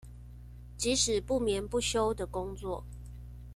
[0.77, 2.83] 即使不眠不休的工作